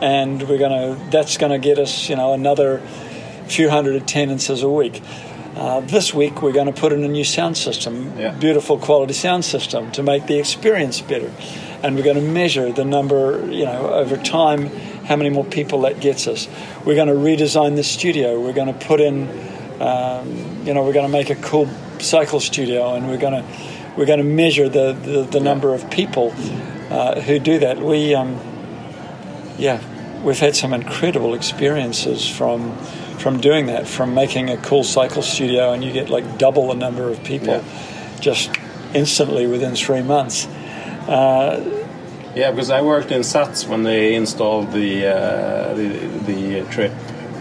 [0.00, 2.78] and we're going to that's going to get us you know another
[3.48, 5.02] few hundred attendances a week
[5.56, 8.32] uh, this week we're going to put in a new sound system Yeah.
[8.32, 11.30] beautiful quality sound system to make the experience better.
[11.82, 14.66] And we're going to measure the number you know over time
[15.06, 16.46] how many more people that gets us.
[16.84, 18.38] We're going to redesign the studio.
[18.40, 19.28] We're going to put in
[19.80, 20.28] um,
[20.66, 23.44] you know we're going to make a cool cycle studio and we're going to
[23.96, 26.32] we're going to measure the, the, the number of people
[26.90, 27.78] uh, who do that.
[27.78, 28.38] We um,
[29.58, 29.80] yeah,
[30.22, 32.76] we've had some incredible experiences from
[33.20, 36.74] from doing that, from making a cool cycle studio, and you get like double the
[36.74, 38.20] number of people, Yeah.
[38.20, 38.50] just
[38.94, 40.46] instantly within three months.
[41.08, 41.60] Uh,
[42.34, 45.88] yeah, because I worked in SATS when they installed the uh, the,
[46.26, 46.92] the trip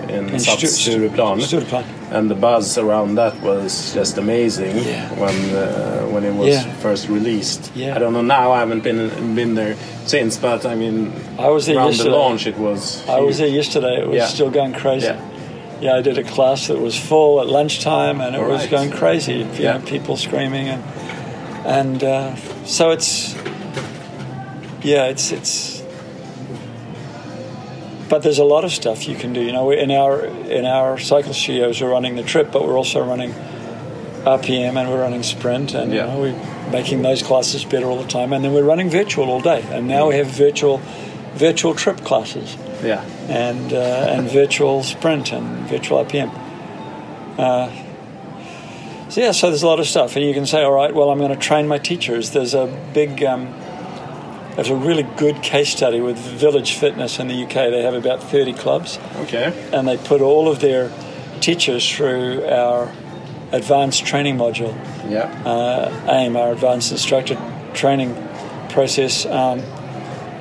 [0.10, 1.40] in, in SATS Stureplan.
[1.42, 1.86] Stureplan.
[2.12, 5.14] And the buzz around that was just amazing yeah.
[5.14, 6.74] when uh, when it was yeah.
[6.76, 7.72] first released.
[7.76, 7.96] Yeah.
[7.96, 8.52] I don't know now.
[8.52, 12.10] I haven't been been there since, but I mean, I was there around yesterday.
[12.10, 12.48] the launch.
[12.48, 13.08] It was.
[13.08, 14.02] I was there yesterday.
[14.02, 14.26] It was yeah.
[14.26, 15.06] still going crazy.
[15.06, 15.29] Yeah.
[15.82, 18.92] Yeah, I did a class that was full at lunchtime, and it All was going
[18.92, 19.34] crazy.
[19.36, 19.78] You Yeah.
[19.78, 20.84] know, people screaming, and
[21.66, 23.36] and uh, so it's
[24.84, 25.80] yeah, it's it's.
[28.10, 29.42] But there's a lot of stuff you can do.
[29.42, 33.04] You know, in our in our cycle studios, we're running the trip, but we're also
[33.04, 33.34] running
[34.26, 36.06] RPM and we're running sprint, and Yeah.
[36.06, 38.34] you know, we're making those classes better all the time.
[38.34, 40.82] And then we're running virtual all day, and now we have virtual
[41.36, 43.04] virtual trip classes Yeah.
[43.28, 43.78] and uh,
[44.16, 46.30] and virtual sprint and virtual RPM.
[47.38, 47.70] Uh,
[49.10, 51.10] so yeah, so there's a lot of stuff, and you can say, all right, well,
[51.10, 52.30] I'm going to train my teachers.
[52.32, 53.52] There's a big, um,
[54.56, 57.54] there's a really good case study with Village Fitness in the UK.
[57.72, 59.52] They have about 30 clubs, Okay.
[59.74, 60.92] and they put all of their
[61.40, 62.92] teachers through our
[63.52, 64.76] advanced training module
[65.10, 65.24] Yeah.
[65.44, 67.36] uh, AIM, our advanced instructor
[67.74, 68.14] training
[68.70, 69.64] process, um,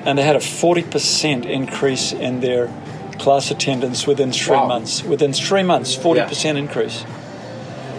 [0.08, 2.70] and they had a 40% increase in their
[3.18, 4.66] class attendance within three Wow.
[4.68, 5.04] months.
[5.04, 7.04] Within three months, 40% increase.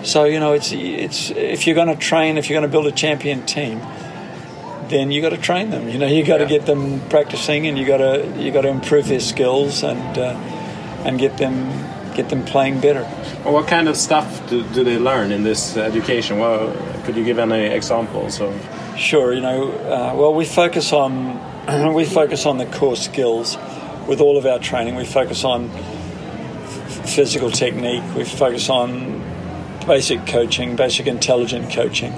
[0.02, 2.88] So you know, it's it's if you're going to train, if you're going to build
[2.88, 3.80] a champion team,
[4.88, 5.88] then you got to train them.
[5.90, 6.58] You know, you got to Yeah.
[6.58, 10.34] get them practicing, and you got to you got to improve their skills and uh,
[11.06, 11.68] and get them
[12.16, 13.04] get them playing better.
[13.44, 16.40] Well, what kind of stuff do, do they learn in this education?
[16.40, 16.74] Well,
[17.06, 18.52] could you give any examples of?
[18.98, 21.40] Sure, you know, uh, well, we focus on
[21.94, 23.58] we focus on the core skills
[24.08, 24.96] with all of our training.
[24.96, 28.04] We focus on f- physical technique.
[28.16, 29.22] We focus on
[29.86, 32.14] basic coaching, basic intelligent coaching.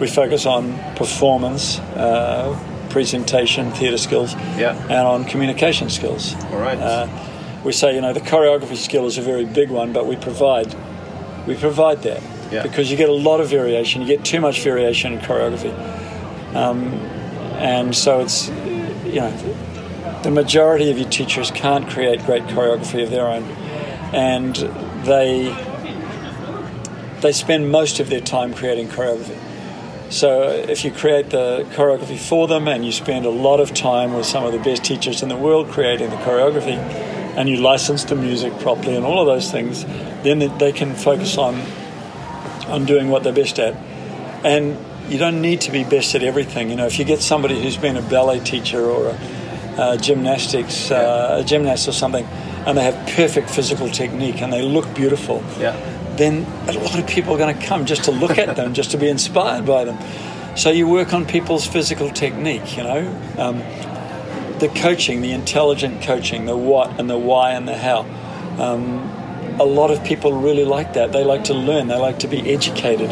[0.00, 2.58] We focus on performance, uh,
[2.90, 4.74] presentation, theatre skills, Yeah.
[4.84, 6.34] and on communication skills.
[6.52, 6.78] All right.
[6.78, 7.06] Uh,
[7.62, 10.74] we say, you know, the choreography skill is a very big one, but we provide
[11.46, 12.20] we provide that
[12.52, 12.62] Yeah.
[12.62, 14.02] because you get a lot of variation.
[14.02, 15.72] You get too much variation in choreography,
[16.54, 16.92] um,
[17.58, 18.50] and so it's
[19.12, 23.44] you know the majority of your teachers can't create great choreography of their own,
[24.12, 24.56] and
[25.04, 25.54] they
[27.20, 29.38] they spend most of their time creating choreography.
[30.10, 34.14] So if you create the choreography for them and you spend a lot of time
[34.14, 36.76] with some of the best teachers in the world creating the choreography
[37.36, 39.84] and you license the music properly and all of those things,
[40.24, 41.62] then they can focus on
[42.66, 43.74] on doing what they're best at.
[44.44, 44.76] And
[45.10, 46.70] you don't need to be best at everything.
[46.70, 50.90] You know, if you get somebody who's been a ballet teacher or a, uh, gymnastics,
[50.90, 52.24] uh, a gymnast or something,
[52.66, 55.74] and they have perfect physical technique and they look beautiful, Yeah.
[56.16, 58.92] then a lot of people are going to come just to look at them, just
[58.92, 59.98] to be inspired by them.
[60.56, 63.62] So you work on people's physical technique, you know, um,
[64.58, 68.00] the coaching, the intelligent coaching, the what and the why and the how.
[68.58, 69.10] Um,
[69.58, 71.12] a lot of people really like that.
[71.12, 71.88] They like to learn.
[71.88, 73.10] They like to be educated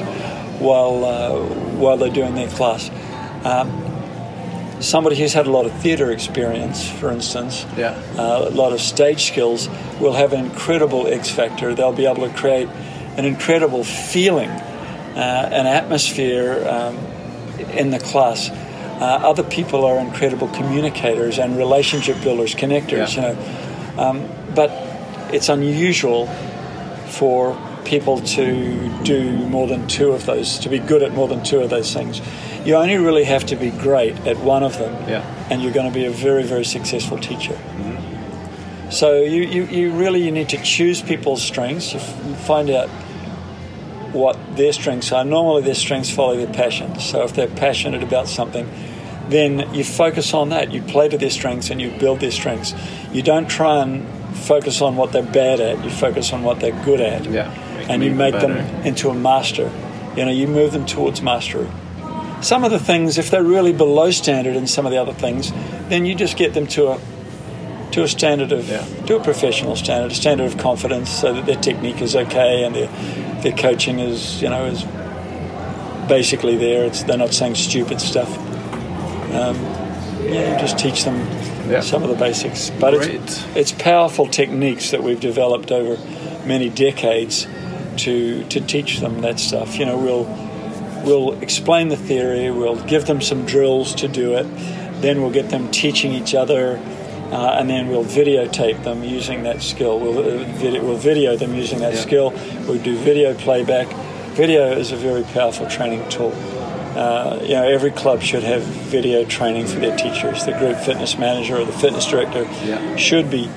[0.61, 1.39] while uh,
[1.79, 2.91] while they're doing their class.
[3.45, 3.85] Um,
[4.81, 7.95] somebody who's had a lot of theatre experience, for instance, Yeah.
[8.17, 9.69] uh, a lot of stage skills,
[10.01, 11.75] will have an incredible X factor.
[11.75, 12.69] They'll be able to create
[13.17, 16.97] an incredible feeling, uh, an atmosphere um,
[17.77, 18.51] in the class.
[18.51, 23.17] Uh, other people are incredible communicators and relationship builders, connectors.
[23.17, 23.31] Yeah.
[23.31, 23.37] You
[23.97, 24.71] know, um, but
[25.33, 26.27] it's unusual
[27.09, 27.57] for
[27.89, 31.61] people to do more than two of those, to be good at more than two
[31.61, 32.21] of those things.
[32.67, 35.23] You only really have to be great at one of them, Yeah.
[35.51, 37.57] and you're going to be a very, very successful teacher.
[38.91, 41.93] So you, you, you really you need to choose people's strengths.
[41.93, 42.89] You f- find out
[44.13, 45.25] what their strengths are.
[45.25, 47.05] Normally, their strengths follow their passions.
[47.05, 48.67] So if they're passionate about something,
[49.29, 50.73] then you focus on that.
[50.73, 52.73] You play to their strengths and you build their strengths.
[53.13, 55.85] You don't try and focus on what they're bad at.
[55.85, 57.51] You focus on what they're good at, Yeah.
[57.89, 58.55] And them you make better.
[58.55, 59.71] them into a master.
[60.17, 61.69] You know, you move them towards mastery.
[62.41, 65.53] Some of the things, if they're really below standard in some of the other things,
[65.89, 67.01] then you just get them to a
[67.93, 68.85] to a standard of Yeah.
[69.07, 72.75] to a professional standard, a standard of confidence, so that their technique is okay and
[72.75, 72.89] their
[73.43, 74.85] their coaching is you know is
[76.09, 76.85] basically there.
[76.85, 78.29] It's they're not saying stupid stuff.
[79.35, 79.57] Um,
[80.25, 81.17] yeah, you just teach them
[81.69, 81.81] Yeah.
[81.81, 83.15] some of the basics, but Great.
[83.15, 85.99] it's it's powerful techniques that we've developed over
[86.47, 87.47] many decades
[87.99, 89.79] to to teach them that stuff.
[89.79, 90.25] You know, we'll
[91.05, 94.47] we'll explain the theory, we'll give them some drills to do it,
[95.01, 96.79] then we'll get them teaching each other,
[97.31, 99.99] uh, and then we'll videotape them using that skill.
[100.01, 102.01] We'll, uh, video, we'll video them using that Yeah.
[102.01, 102.33] skill.
[102.67, 103.87] We'll do video playback
[104.35, 106.33] video is a very powerful training tool.
[106.97, 110.45] Uh, you know, every club should have video training for their teachers.
[110.45, 112.97] The group fitness manager or the fitness director Yeah.
[112.97, 113.49] should be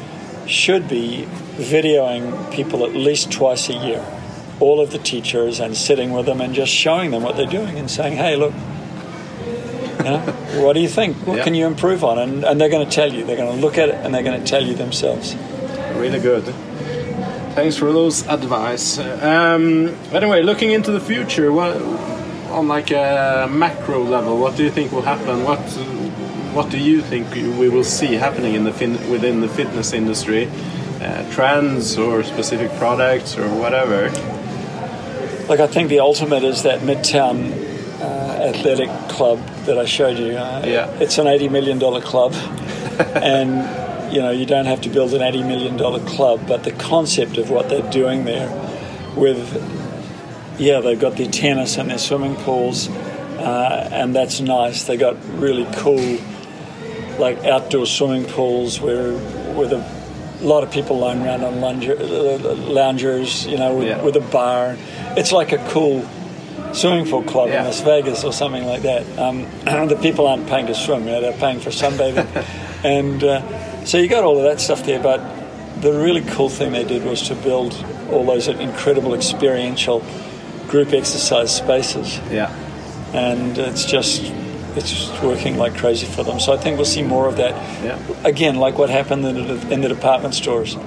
[0.48, 1.26] should be
[1.58, 4.02] videoing people at least twice a year,
[4.62, 7.78] all of the teachers, and sitting with them and just showing them what they're doing
[7.78, 8.54] and saying, "Hey, look."
[10.00, 10.19] You know,
[10.63, 11.15] what do you think?
[11.28, 11.43] What Yeah.
[11.43, 12.17] can you improve on?
[12.17, 13.24] And, and they're going to tell you.
[13.24, 15.36] They're going to look at it and they're going to tell you themselves.
[15.95, 16.43] Really good.
[17.54, 18.97] Thanks for those advice.
[18.97, 21.76] Um, anyway, looking into the future, what
[22.50, 25.43] on like a macro level, what do you think will happen?
[25.43, 25.60] What
[26.56, 30.50] what do you think we will see happening in the fin- within the fitness industry?
[31.00, 34.10] Uh, trends or specific products or whatever.
[35.48, 37.52] Like I think the ultimate is that Midtown
[38.02, 40.34] uh, Athletic Club that I showed you.
[40.38, 40.88] Uh, Yeah.
[41.00, 42.34] It's an eighty million dollar club,
[43.16, 46.72] and you know you don't have to build an eighty million dollar club, but the
[46.72, 48.50] concept of what they're doing there,
[49.16, 49.40] with
[50.60, 54.84] yeah, they've got their tennis and their swimming pools, uh, and that's nice.
[54.86, 56.18] They got really cool
[57.20, 59.12] like outdoor swimming pools where
[59.54, 60.01] with a
[60.42, 64.02] lot of people lying around on lunger, uh, loungers, you know, with, Yeah.
[64.02, 64.76] with a bar.
[65.18, 66.06] It's like a cool
[66.74, 67.60] swimming pool club Yeah.
[67.60, 69.04] in Las Vegas or something like that.
[69.20, 72.28] Um, the people aren't paying to swim, you know, they're paying for sunbathing.
[72.84, 75.22] and uh, so you got all of that stuff there, but
[75.82, 77.74] the really cool thing they did was to build
[78.12, 80.04] all those incredible experiential
[80.68, 82.50] group exercise spaces Yeah.
[83.14, 84.22] and it's just
[84.76, 86.40] it's just working like crazy for them.
[86.40, 87.52] So I think we'll see more of that.
[87.84, 88.00] Yeah.
[88.24, 90.78] Again, like what happened in the, in the department stores.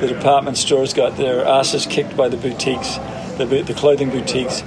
[0.00, 2.96] The department stores got their asses kicked by the boutiques,
[3.38, 4.62] the, the clothing boutiques.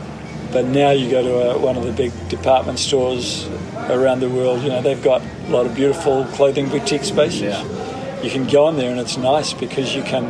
[0.52, 3.48] But now you go to a, one of the big department stores
[3.90, 4.64] around the world.
[4.64, 7.42] You know they've got a lot of beautiful clothing boutique spaces.
[7.42, 8.22] Yeah.
[8.22, 10.26] You can go in there and it's nice because you can.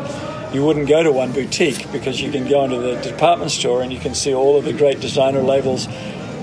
[0.53, 3.91] You wouldn't go to one boutique because you can go into the department store and
[3.91, 5.87] you can see all of the great designer labels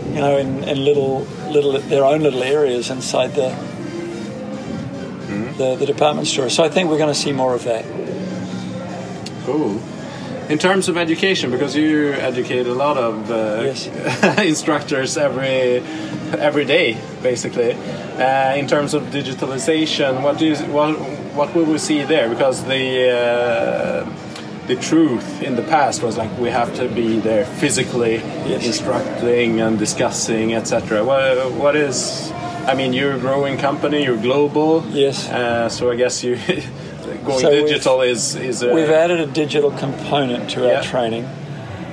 [0.09, 3.51] you know, in, in little, little, their own little areas inside the,
[5.59, 6.51] the, the department store.
[6.51, 7.85] So I think we're going to see more of that.
[9.45, 9.81] Cool.
[10.49, 14.39] In terms of education, because you educate a lot of uh, Yes.
[14.39, 15.83] instructors every
[16.39, 17.73] every day, basically.
[17.73, 20.93] Uh, in terms of digitalization, what do you, what
[21.35, 22.29] what will we see there?
[22.29, 24.05] Because the uh,
[24.67, 28.15] the truth in the past was like we have to be there physically,
[28.47, 28.65] Yes.
[28.67, 31.05] instructing and discussing, etc.
[31.05, 32.31] What, what is?
[32.67, 34.05] I mean, you're a growing company.
[34.05, 34.83] You're global.
[34.89, 35.29] Yes.
[35.29, 36.37] Uh, so I guess you
[37.27, 40.77] going So digital is is a, We've added a digital component to Yeah.
[40.77, 41.29] our training,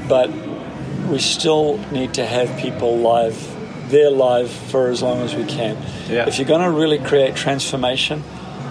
[0.07, 0.29] but
[1.09, 3.35] we still need to have people live,
[3.89, 5.75] there live for as long as we can.
[6.09, 6.25] Yeah.
[6.27, 8.23] If you're going to really create transformation,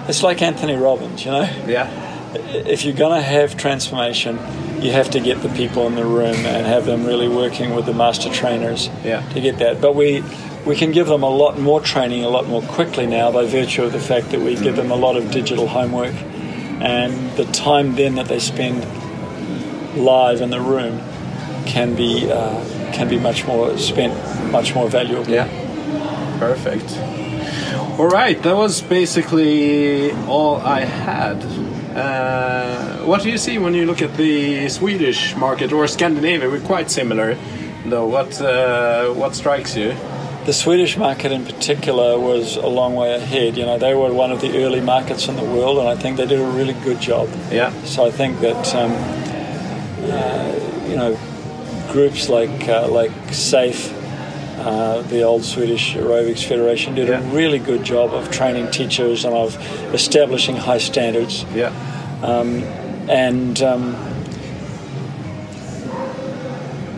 [0.09, 1.49] it's like Anthony Robbins, you know?
[1.67, 1.89] yeah.
[2.35, 4.37] If you're going to have transformation,
[4.81, 7.87] you have to get the people in the room and have them really working with
[7.87, 9.21] the master trainers Yeah.
[9.31, 9.81] to get that.
[9.81, 10.23] But we
[10.67, 13.83] we can give them a lot more training a lot more quickly now by virtue
[13.83, 16.13] of the fact that we give them a lot of digital homework
[16.83, 18.85] and the time then that they spend
[19.97, 21.01] live in the room
[21.67, 22.63] can be uh,
[22.93, 24.13] can be much more spent
[24.53, 25.27] much more valuable.
[25.29, 25.49] Yeah.
[26.39, 26.91] Perfect.
[27.99, 31.43] All right, that was basically all I had.
[31.95, 36.49] Uh, what do you see when you look at the Swedish market or Scandinavia?
[36.49, 37.37] We're quite similar,
[37.85, 38.07] though.
[38.07, 39.95] What uh, what strikes you?
[40.47, 43.57] The Swedish market in particular was a long way ahead.
[43.57, 46.17] You know, they were one of the early markets in the world, and I think
[46.17, 47.29] they did a really good job.
[47.51, 48.93] Yeah, So I think that um,
[50.11, 51.19] uh, you know
[51.93, 53.93] groups like uh, like SAFE,
[54.61, 57.21] uh, the old Swedish Aerobics Federation, did Yeah.
[57.21, 59.57] a really good job of training teachers and of
[59.95, 61.45] establishing high standards.
[61.55, 61.73] yeah,
[63.09, 63.97] And um,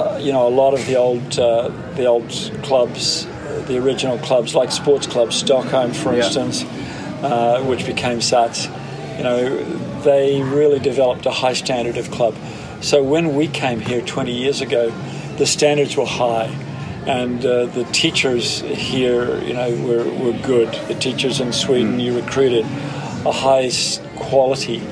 [0.01, 2.29] uh, you know, a lot of the old uh, the old
[2.63, 3.27] clubs,
[3.67, 6.25] the original clubs like sports clubs, Stockholm, for Yeah.
[6.25, 6.65] instance,
[7.23, 8.69] uh, which became SATS,
[9.19, 9.65] you know,
[10.03, 12.35] they really developed a high standard of club.
[12.81, 14.91] So when we came here 20 years ago,
[15.39, 16.51] the standards were high.
[17.07, 20.73] And uh, the teachers here, you know, were, were good.
[20.89, 22.65] The teachers in Sweden, you recruited
[23.25, 23.71] a high
[24.17, 24.83] quality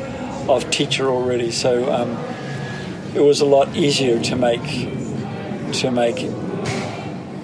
[0.49, 1.51] of teacher already.
[1.53, 2.19] So um,
[3.15, 4.99] it was a lot easier to make
[5.75, 6.25] to make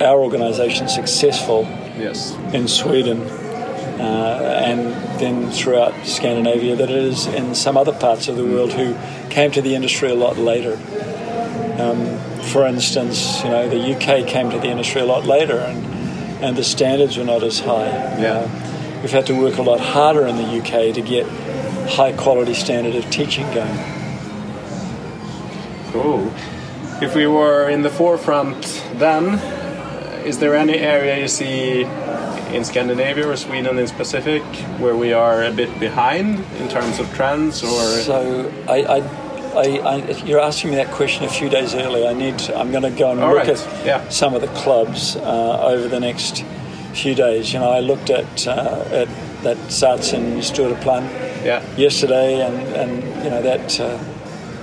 [0.01, 1.63] our organisation successful
[1.97, 3.21] yes, in Sweden
[4.01, 8.73] uh, and then throughout Scandinavia that it is in some other parts of the world
[8.73, 8.95] who
[9.31, 10.75] came to the industry a lot later.
[11.81, 15.85] Um, for instance, you know, the UK came to the industry a lot later and,
[16.43, 17.89] and the standards were not as high.
[18.21, 18.49] Yeah.
[18.49, 21.27] Uh, we've had to work a lot harder in the UK to get
[21.89, 23.79] high quality standard of teaching going.
[25.93, 26.33] cool.
[27.03, 29.39] if we were in the forefront then,
[30.27, 31.83] is there any area you see
[32.55, 34.43] in Scandinavia or Sweden in specific
[34.79, 39.26] where we are a bit behind in terms of trends or so I, I,
[39.57, 42.07] I, I you're asking me that question a few days early.
[42.07, 44.09] I need to, I'm going to go and All look right, at yeah.
[44.09, 46.45] some of the clubs uh, over the next
[46.95, 47.53] few days.
[47.53, 49.09] You know I looked at uh, at
[49.43, 51.05] that Sats in Stureplan
[51.45, 51.63] yeah.
[51.77, 53.99] yesterday and, and you know that uh,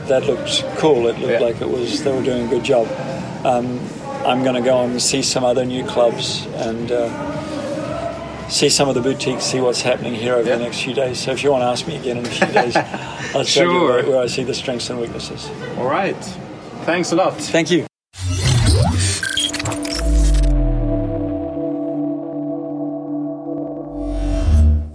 [0.07, 1.07] that looked cool.
[1.07, 1.39] It looked Yeah.
[1.39, 2.87] like it was they were doing a good job.
[3.45, 3.79] Um,
[4.25, 7.07] I'm going to go and see some other new clubs and uh,
[8.53, 10.57] see some of the boutiques, see what's happening here over Yeah.
[10.57, 11.19] the next few days.
[11.19, 12.75] So if you want to ask me again in a few days,
[13.35, 13.87] I'll you Sure.
[13.89, 15.49] where, where I see the strengths and weaknesses.
[15.79, 16.21] all right
[16.85, 17.85] thanks a lot Thank you.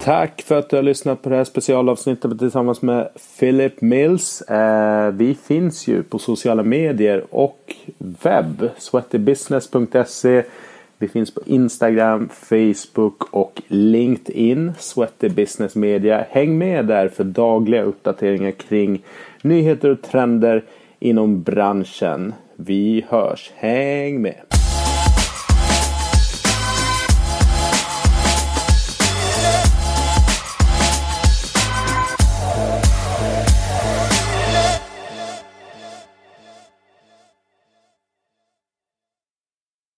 [0.00, 4.42] Tack för att du har lyssnat på det här specialavsnittet tillsammans med Philip Mills.
[4.42, 8.70] Eh, vi finns ju på sociala medier och webb.
[8.78, 10.42] Sweatybusiness.se
[11.00, 14.72] vi finns på Instagram, Facebook och LinkedIn.
[14.78, 16.26] Sweaty Business Media.
[16.30, 19.02] Häng med där för dagliga uppdateringar kring
[19.42, 20.64] nyheter och trender
[20.98, 22.34] inom branschen.
[22.56, 23.52] Vi hörs.
[23.56, 24.57] Häng med!